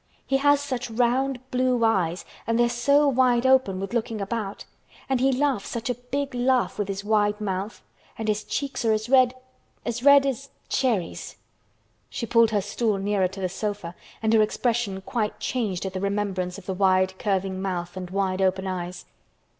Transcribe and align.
He 0.25 0.37
has 0.37 0.59
such 0.59 0.89
round 0.89 1.39
blue 1.51 1.85
eyes 1.85 2.25
and 2.47 2.57
they 2.57 2.63
are 2.63 2.69
so 2.69 3.07
wide 3.07 3.45
open 3.45 3.79
with 3.79 3.93
looking 3.93 4.19
about. 4.19 4.65
And 5.07 5.19
he 5.19 5.31
laughs 5.31 5.69
such 5.69 5.91
a 5.91 5.93
big 5.93 6.33
laugh 6.33 6.79
with 6.79 6.87
his 6.87 7.03
wide 7.03 7.39
mouth—and 7.39 8.27
his 8.27 8.43
cheeks 8.43 8.83
are 8.83 8.93
as 8.93 9.09
red—as 9.09 10.01
red 10.03 10.25
as 10.25 10.49
cherries." 10.69 11.35
She 12.09 12.25
pulled 12.25 12.49
her 12.49 12.61
stool 12.61 12.97
nearer 12.97 13.27
to 13.27 13.41
the 13.41 13.47
sofa 13.47 13.93
and 14.23 14.33
her 14.33 14.41
expression 14.41 15.01
quite 15.01 15.39
changed 15.39 15.85
at 15.85 15.93
the 15.93 16.01
remembrance 16.01 16.57
of 16.57 16.65
the 16.65 16.73
wide 16.73 17.19
curving 17.19 17.61
mouth 17.61 17.95
and 17.95 18.09
wide 18.09 18.41
open 18.41 18.65
eyes. 18.65 19.05